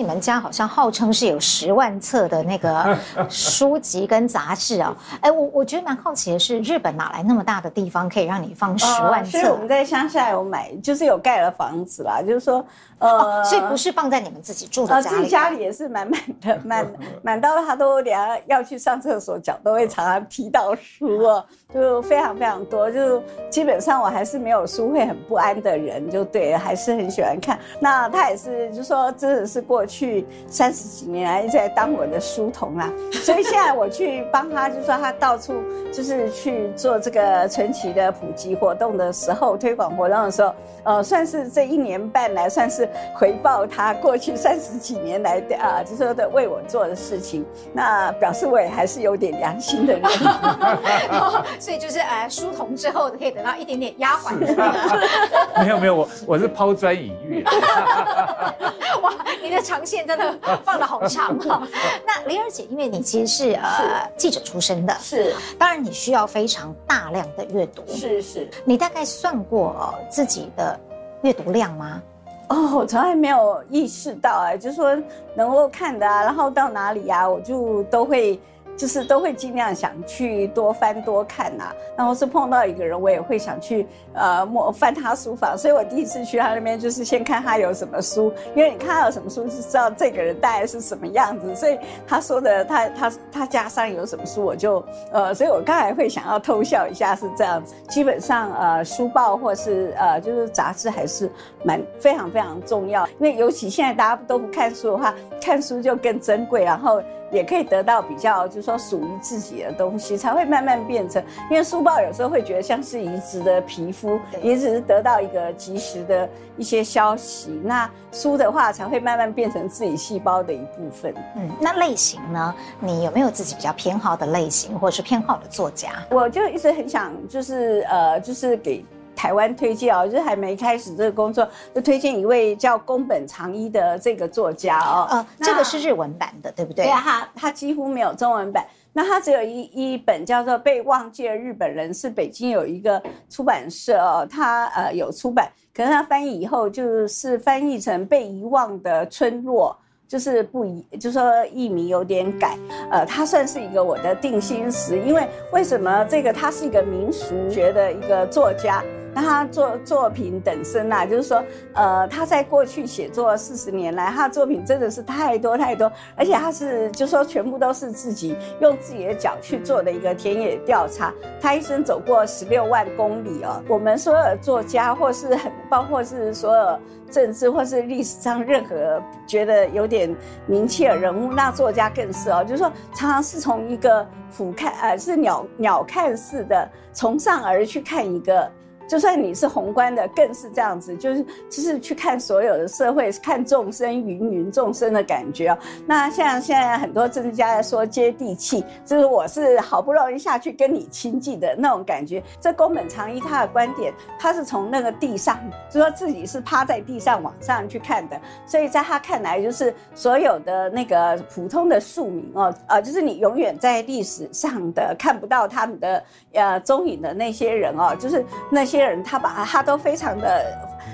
[0.00, 2.96] 你们家好像号称是有十万册的那个
[3.28, 9.32] 书籍跟杂志啊、哦， 哎，我我觉得蛮好奇的是，日本哪来那么大的地方可以让你放十万册？
[9.32, 12.64] 所以、我们在乡下有买，就是有盖了房子啦，就是说，
[12.98, 16.86] 呃、哦，所以不是放在你们自己住的家里，呃、自己家里也是满满的， 满
[17.20, 27.58] 满到他都连要去上厕所脚都会常常踢到书哦，就非常非常多，就基本上我还是没有书会很不安的人，就对，还是很喜欢看。
[27.78, 30.24] 那他也是，就说真的是过去。
[30.48, 35.54] 三十几年来一直在当我的书童啦，所以现在我去帮他，就说他到处
[35.92, 50.02] 就是去做这个传奇的普及活动的时候，推广活动的时候，呃，算是这一年半来算是回报他过去三十几年来的啊，就说的为我做的事情，那表示我也还是有点良心的人，
[51.58, 54.36] 所以就是呃，书童之后可以得到一点点丫鬟
[55.62, 57.44] 没有没有，我我是抛砖引玉，
[59.02, 59.86] 哇，你的长。
[59.86, 61.66] 线真的 放的好长啊！
[62.06, 68.48] 那玲儿姐，因为你其实是呃记者出身的，是，当然你需要非常大量的阅读，是是。
[68.64, 70.78] 你大概算过自己的
[71.22, 72.02] 阅读量吗？
[72.48, 74.96] 哦，我从来没有意识到哎，就是说
[75.34, 78.38] 能够看的啊，然后到哪里呀，我就都会。
[78.80, 85.54] 就是都会尽量想去多翻多看呐、然后是碰到一个人，我也会想去呃摸翻他书房。
[85.58, 91.54] 所以我第一次去他那边，就是先看他有什么书，因为你看他有什么书，就知道这个人大概是什么样子。
[91.54, 97.74] 所以他说的他他他家上有什么书，我就呃， 所以我刚才会想要偷笑一下，是这样子。
[97.90, 101.30] 基本上呃，书报或是呃就是杂志还是
[101.64, 107.02] 蛮非常非常重要，因为尤其现在大家都不看书的话，看书就更珍贵，然后。
[107.30, 111.22] 也可以得到比较，就是说属于自己的东西，才会慢慢变成。
[111.50, 117.60] 因为书报有时候会觉得像是移植的皮肤，也只是得到一个及时的一些消息。
[117.64, 121.14] 那书的话，才会慢慢变成自己细胞的一部分。
[121.36, 122.54] 嗯，那类型呢？
[122.80, 125.90] 你有没有自己比较偏好的类型，或者是偏好的作家？
[126.10, 128.84] 我就一直很想，就是呃，就是给。
[129.20, 135.06] 台湾推荐哦，就是还没开始这个工作，就推荐一位叫宫本长一的这个作家哦。
[135.10, 136.86] 呃，这个是日文版的，对不对？
[136.86, 138.66] 对啊，他他几乎没有中文版。
[138.94, 149.76] 那他只有一一本叫做《被忘记的日本人》，是北京有一个出版社哦，他呃有出版，可是他翻译以后就是翻译成《被遗忘的村落》，
[150.10, 152.56] 就是不一，就是说译名有点改。
[152.90, 158.82] 呃，他算是一个我的定心石，因为为什么这个他是一个民俗学的一个作家。
[159.14, 161.42] 那他作作品等身呐、啊，就是说，
[161.74, 171.12] 呃，他在过去写作四十年来，他的作品真的是太多太多，而且他是就说全部都是自己用自己的脚去做的一个田野调查。
[171.40, 173.62] 他一生走过十六万公里哦。
[173.68, 176.78] 我们所有作家，或是很包括是所有
[177.10, 180.14] 政治或是历史上任何觉得有点
[180.46, 188.48] 名气的人物，那作家更是哦，就是说常常是从一个俯瞰，呃，是鸟鸟瞰式的从上而去看一个。
[188.90, 195.58] 就算你是宏观的，更是这样子，就是就是去看所有的社会，看众生芸芸众生的感觉哦。
[195.86, 202.20] 那像现在很多政治家在说接地气，就是我是好不容易下去跟你亲近的那种感觉。
[202.40, 205.38] 这宫本长一他的观点，他是从那个地上，
[205.70, 218.79] 就说自己是趴在地上往上去看的，所以在他看来，就是所有的那个普通的庶民哦，呃，就是你永远在历史上的看不到他们的呃踪影的那些人哦，就是那些。
[218.84, 220.44] 人他把他都非常的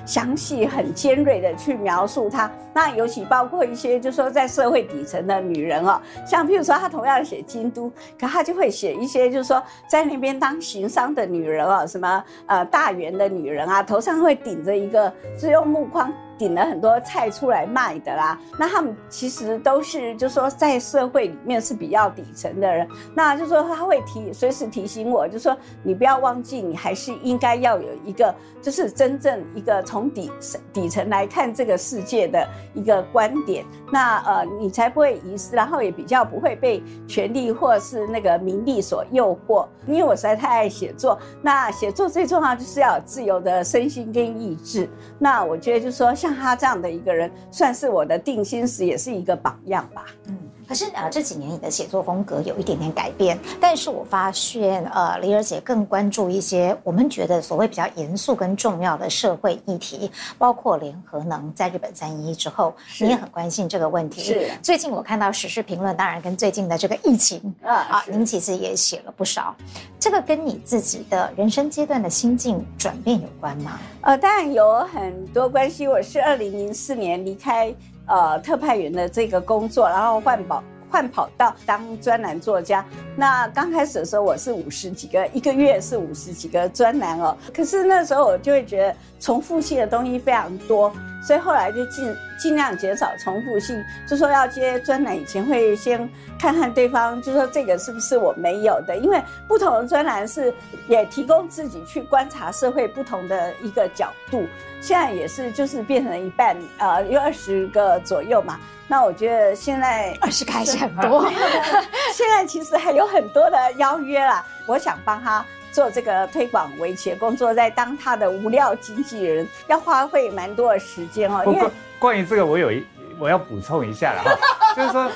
[0.05, 2.51] 详细、很尖锐的去描述他。
[2.72, 16.12] 那尤其包括一些，就是说在社会底层的女人哦，像譬如说他同样写京都，可他就会写一些，就是说在那边当行商的女人哦，什么呃大圆的女人啊，头上会顶着一个，是用木框。
[16.38, 30.31] 顶了很多菜出来卖的啦，那他们其实都是，就是说在社会里面是比较底层的人，那就说他会提，随时提醒我，就说你不要忘记，你还是应该要有一个，就是真正一个从底
[30.72, 39.66] 底层来看这个世界的一个观点，那呃你才不会遗失，然后也比较不会被权力或是那个名利所诱惑。
[39.87, 46.14] 因为我实在太爱写作，那写作最重要就是要有自由的身心跟意志，那我觉得就是说。
[46.26, 50.06] 像他这样的一个人，算是我的定心石，也是一个榜样吧。
[50.26, 50.36] 嗯。
[50.66, 64.22] 可是呃，这几年你的写作风格有一点点改变，但是我发现呃，梨儿姐更关注一些我们觉得所谓比较严肃跟重要的社会议题，包括联合能在日本三一之后，你也很关心这个问题。
[64.22, 64.50] 是。
[64.62, 69.55] 最近我看到时事评论，当然跟最近的这个疫情啊啊，您其实也写了不少。
[69.98, 73.79] 这个跟你自己的人生阶段的心境转变有关吗？
[74.02, 75.87] 呃，当然有很多关系。
[75.87, 77.75] 我是二零零四年离开。
[78.07, 80.63] 呃特派员的这个工作，然后换跑。
[80.88, 82.83] 换跑道当专栏作家，
[83.17, 87.37] 那刚开始的时候我是五十几个，一个月是五十几个专栏哦。
[87.52, 90.90] 可是那时候我就会觉得重复性的东西非常多，
[91.27, 93.85] 所以后来就尽尽量减少重复性。
[94.06, 96.08] 就说要接专栏以前会先
[96.38, 100.54] 看看对方，就说这个是不是我没有的，因为不同的专栏是
[100.87, 104.46] 也提供自己去观察社会不同的一个角度。
[104.81, 108.60] 现在也是就是变成了一半，呃，有二十个左右嘛。
[108.87, 111.29] 那我觉得现在 二十个还是很多，
[112.14, 114.46] 现在其实还有很多的邀约啦。
[114.64, 115.44] 我想帮他
[115.77, 121.42] 做这个推广围棋的工作，在当他的无料经纪人，要花费蛮多的时间哦。
[121.44, 122.83] 不过关于这个，我有一
[123.18, 124.38] 我要补充一下了哈，
[124.74, 125.12] 就是说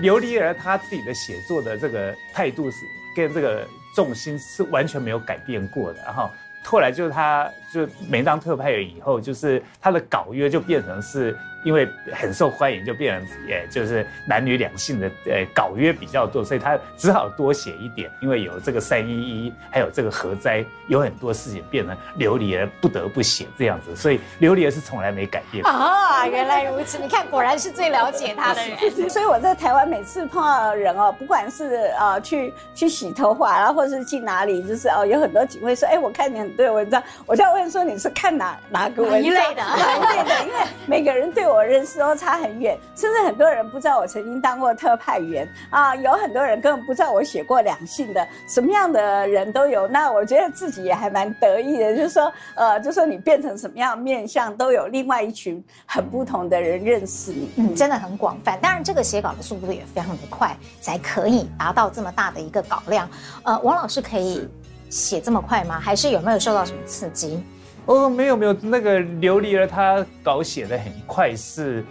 [0.00, 2.78] 刘黎儿他自己的写作的这个态度是
[3.14, 6.28] 跟这个重心是完全没有改变过的哈。
[6.64, 11.36] 后来就是他就没当特派员以后，就是他的稿约就变成是。
[11.62, 18.10] 因为很受欢迎，就变成也就是男女两性的呃稿约比较多，所以他只好多写一点。
[18.22, 25.62] 因为有这个三一一，还有这个核灾，有很多事情变成琉璃儿不得不写这样子，所以琉璃儿是从来没改变。
[25.66, 26.98] 啊，原来如此！
[26.98, 29.10] 你看，果然是最了解他的人。
[29.10, 39.20] 所以我在台湾每次碰到人哦，不管是呃去去洗头发，然后或是去哪里，就是哦有很多警卫说，哎，我看你很多文章，我就要问说你是看哪哪个文章？
[39.20, 49.86] 一类的，一类的，因为每个人对我认识都差很远，甚至很多人不知道我曾经当过特派员啊，有很多人根本不知道我写过两性的，什么样的人都有。
[49.86, 58.58] 那我觉得自己也还蛮得意的，就是说，呃，就说你变成什么样面相，都有另外一群很不同的人认识你，嗯，真的很广泛。
[58.62, 63.08] 当然，这个写稿的速度也非常的快，才可以达到这么大的一个稿量。
[63.42, 64.48] 呃，王老师可以
[64.90, 65.80] 写这么快吗？
[65.80, 67.42] 还是有没有受到什么刺激？
[67.86, 71.82] 哦，没有没有，那个琉璃儿他稿写的很快是，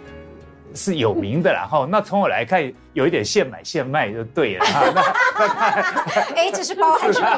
[0.74, 1.86] 是有名的啦哈。
[1.88, 2.60] 那从我来看，
[2.92, 4.82] 有一点现买现卖就对了哈。
[5.38, 7.30] 那哎，这是包还是扁？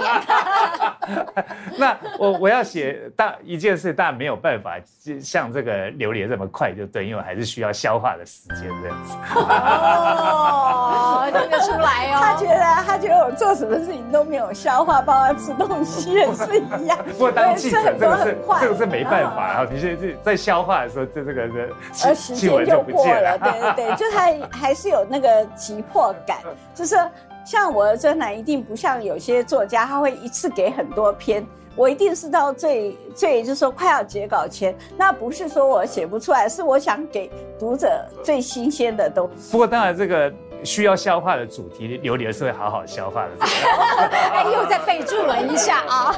[1.79, 4.73] 那我我要写大一件事，但没有办法
[5.21, 9.17] 像这个刘黎儿这么快就对，因为我还是需要消化的时间这样子。
[9.35, 12.21] 哦，听 得出来哦。
[12.23, 16.99] 他觉得他觉得我做什么事情都没有消化，包括吃东西也是一样。
[17.13, 19.67] 不过当记者这个是这个是没办法啊。
[19.71, 21.69] 你现在在消化的时候，这这个的
[22.15, 23.22] 时间就过了。
[23.23, 25.33] 对对 对， 就他还是有那个。
[25.55, 26.39] 急迫感，
[26.75, 26.97] 就是
[27.45, 31.47] 像我的专栏，一定不像有些作家，他会一次给很多篇。
[31.77, 39.53] 我一定是到最最，就是说快要截稿前，那不是说我写不出来，是我想给读者最新鲜的东西。
[39.53, 40.33] 不过当然这个。
[40.65, 43.31] 需要消化的主题，榴莲是会好好消化的。
[44.33, 46.15] 哎，又再备注了一下啊！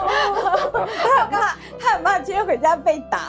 [1.03, 3.21] 他很怕，他很怕今天回家被打。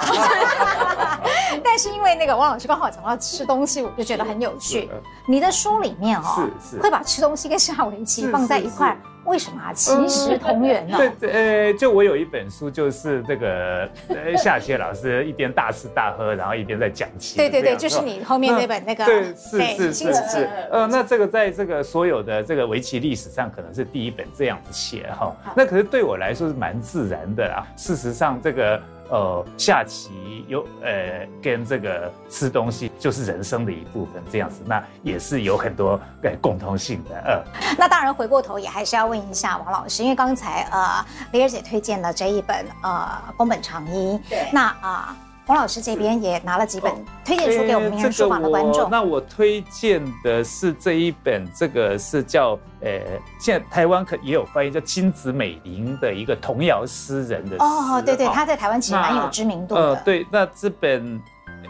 [1.63, 4.89] 但是因为那个王老师刚好讲到吃东西，我就觉得很有趣。
[5.27, 8.97] 你的书里面哦，是是会把吃东西跟下围棋放在一块。
[9.25, 9.73] 为什么啊？
[9.73, 10.97] 其实同源 呢？
[11.19, 13.89] 对，呃，就我有一本书，就是这个
[14.37, 17.37] 夏雪老师一边大吃大喝，然后一边在讲棋。
[17.37, 19.05] 对对对，就是你后面那本那个。
[19.05, 20.49] 对，是是是是。
[20.71, 25.35] 呃，那这个在这个所有的这个围棋历史上，可能是第一本这样子写哈。
[25.55, 27.65] 那可是对我来说是蛮自然的啊。
[27.75, 28.81] 事实上，这个。
[29.09, 37.15] 呃，下棋有呃，跟这个吃东西就是人生的一部分，这样子，那也是有很多呃共通性的。
[37.25, 37.43] 呃，
[37.77, 45.15] 那当然回过头也还是要问一下王老师，因为刚才呃，李儿姐推荐了这一本呃宫本长一，对，那啊。
[45.19, 46.91] 呃王老师这边也拿了几本
[47.23, 48.89] 推荐书给我们名人书房的观众。
[48.89, 52.99] 那我推荐的是这一本，这个是叫呃，
[53.39, 59.81] 现在台湾可也有翻译叫金子美玲的一个童谣诗人的哦，对对，他在台湾其实蛮有知名度的。
[59.81, 61.21] 呃，对，那这本，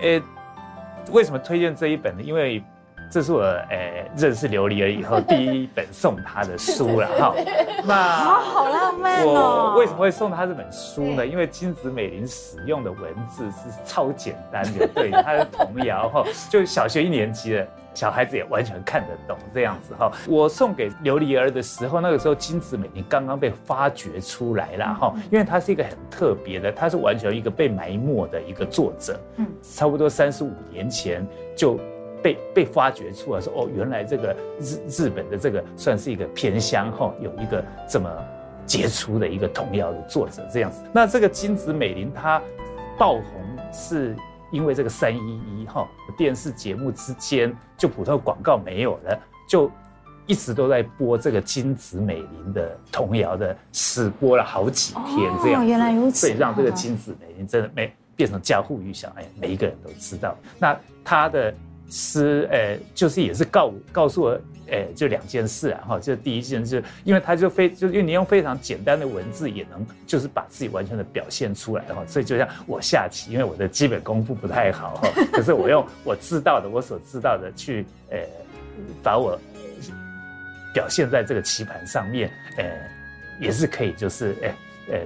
[0.02, 0.22] 呃，
[1.12, 2.24] 为什么推荐这一本呢？
[2.24, 2.64] 因为
[3.10, 7.34] 这是我呃认识琉璃儿以后第一本送他的书了 哈。
[7.86, 9.74] 那好好浪漫哦！
[9.74, 11.26] 我为什么会送他这本书呢？
[11.26, 20.12] 因为金子美玲使用的文字是超简单的，对，他的童谣哈，就小学一年级的小孩子也完全看得懂这样子哈。
[20.28, 31.26] 我送给琉璃儿的时候，那个时候金子美玲刚刚被发掘出来了哈，因为她是一个很特别的，她是完全一个被埋没的一个作者，嗯，差不多三十五年前
[31.56, 31.80] 就。
[32.26, 38.10] 被被发掘出来说哦，原来这个日日本的这个算是一个偏乡哈，有一个这么
[38.66, 40.82] 杰出的一个童谣的作者这样子。
[40.92, 42.42] 那这个金子美玲她
[42.98, 43.24] 爆红
[43.72, 44.16] 是
[44.52, 49.70] 因为这个三一一哈电视节目之间就普通广告没有了，就
[50.26, 55.62] 一直都在播这个金子美玲的童谣的试播了好几天这样。
[55.62, 56.26] 哦，原来如此。
[56.26, 60.36] 所以让这个金子美玲真的没变成家喻户晓，哎，每一个人都知道。
[60.58, 61.54] 那他的。
[61.90, 64.40] 师，呃，就是也是告告诉我。
[64.68, 78.18] 呃，就两件事啊，哈，就第一件事，因为他就非，就因为你用非常简单的文字也能，就是把自己完全的表现出来哈，所以就像我下棋，因为我的基本功夫不太好哈， 可是我用我知道的，我所知道的去，呃，
[79.04, 79.40] 把我
[80.74, 82.66] 表现在这个棋盘上面，呃，
[83.40, 84.48] 也是可以，就是，哎。
[84.48, 84.56] 呃，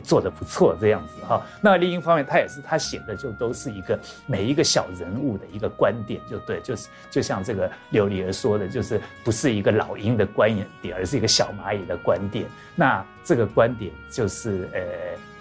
[0.04, 1.42] 做的不错，这样子哈。
[1.62, 12.46] 那另一方面，他也是他写的就都是一个每一个小人物的一个观点，就对，就是就像这个琉璃儿说的，就是不是一个老鹰的观点，而是一个小蚂蚁的观点。
[12.76, 14.82] 那这个观点就是呃，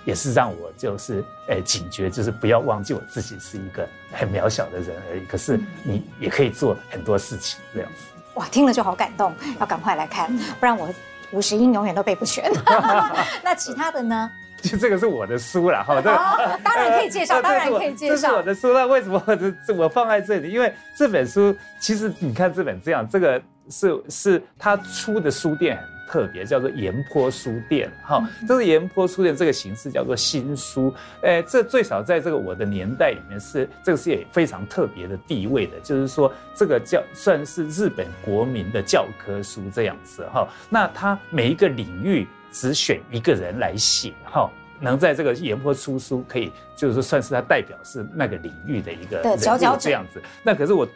[0.05, 5.25] 也是让我就是呃警觉，就是不要忘记我自己是一个很渺小的人而已。
[5.27, 8.05] 可是你也可以做很多事情，这样子。
[8.35, 10.89] 哇，听了就好感动，要赶快来看，不然我。
[11.33, 12.51] 五十音永远都背不全，
[13.43, 14.31] 那其他的呢？
[14.61, 18.13] 就这个是我的书了哈，这哦，当然可以介绍， 当然可以介绍。
[18.15, 20.51] 这是我的书，那为什么我我放在这里？
[20.51, 25.79] 因为这本书其实你看这本这样，这个是是他出的书店。
[26.09, 44.51] 特别叫做岩波书店，哈，这是岩波书店这个形式叫做新书，诶，这最少在这个我的年代里面是这个是也非常特别的地位的，就是说这个教算是日本国民的教科书这样子，哈，那它每一个领域只选一个人来写，哈，
[44.81, 50.89] 能在这个岩坡出书，可以就是说算是他代表是那个领域的一个人物这样子，那可是我。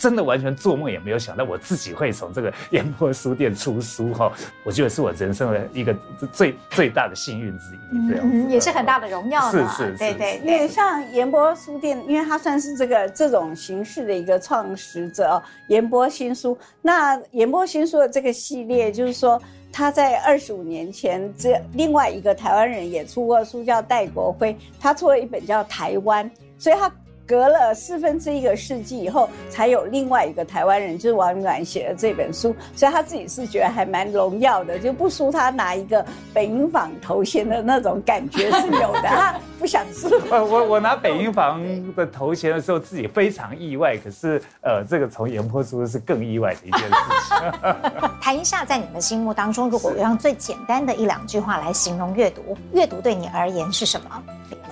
[0.00, 4.32] 真的完全做梦也没有想到，我自己会从这个岩波书店出书哈，
[4.64, 5.94] 我觉得是我人生的一个
[6.32, 9.50] 最最大的幸运之一，这样、嗯、也是很大的荣耀。
[9.50, 16.56] 是是是，对对，因为像岩波书店，因为它算是这个这种形式的一个创始者，岩波新书。
[16.80, 19.38] 那岩波新书的这个系列，就是说
[19.70, 26.24] 他在二十五年前，这另外一个台湾人也出过书，叫戴国辉，他出了一本叫《台湾》，
[26.58, 26.90] 所以他。
[27.30, 36.04] 隔了四分之一个世纪以后，才有另外一个台湾人，就是王云鸾写的这本书，所以他自己是觉得还蛮荣耀的，就不输他拿一个
[36.34, 39.02] 北影坊头衔的那种感觉是有的。
[39.02, 40.08] 他不想输。
[40.28, 41.62] 呃，我我拿北影坊
[41.94, 46.96] 的头衔的时候，自己非常意外，可是呃，这个从岩波出是更意外的一件事
[47.28, 48.10] 情。
[48.20, 54.22] 谈一下，在你们心目当中，如果用最简单的一两句话来形容阅读，阅读对你而言是什么？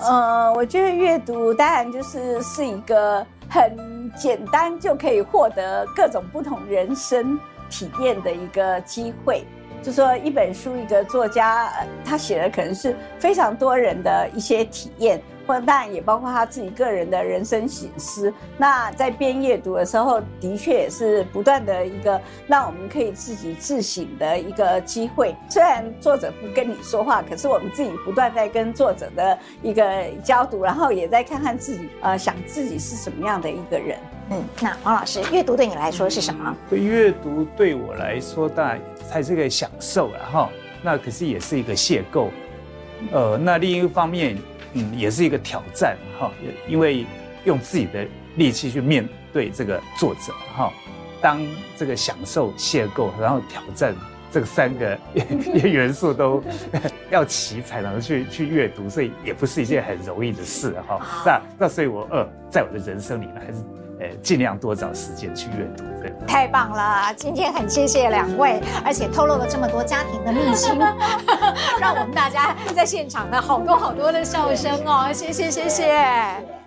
[0.01, 7.39] 呃，我觉得阅读当然就是是一个很简单就可以获得各种不同人生
[7.69, 9.45] 体验的一个机会。
[9.83, 11.71] 就说一本书，一个作家
[12.03, 15.21] 他写的可能是非常多人的一些体验。
[15.65, 18.33] 当然也包括他自己个人的人生醒思。
[18.57, 25.33] 那在边阅读的时候，的确也是不断的一个让我们可以自己自省的一个机会。
[25.49, 33.97] 虽然作者不跟你说话，可是我们自己不断在跟作者的一个交读，然后也在看看自己，呃，想自己是什么样的一个人。
[34.31, 36.55] 嗯，那王老师，阅读对你来说是什么？
[36.69, 38.79] 对，阅读对我来说，当然
[39.09, 40.49] 它是个享受了哈。
[40.83, 42.27] 那可是也是一个邂逅。
[43.11, 44.37] 呃，那另一方面。
[44.73, 46.31] 嗯，也是一个挑战哈，
[46.67, 47.05] 因为
[47.45, 48.05] 用自己的
[48.35, 50.71] 力气去面对这个作者哈，
[51.21, 51.41] 当
[51.75, 53.95] 这个享受、邂逅，然后挑战
[54.31, 54.97] 这个三个
[55.63, 56.43] 元素都
[57.09, 60.99] 要齐才能去去阅读，所以也不是一件很容易的事哈。
[61.25, 63.63] 那那所以我呃，在我的人生里呢，还是。
[63.99, 66.13] 呃，尽量多找时间去阅读，对。
[66.27, 70.77] 太棒了，今天很谢谢两位，而且透露了这么多家庭的秘辛，
[71.79, 76.58] 让我们大家在现场的好多好多的笑声哦，谢谢谢谢。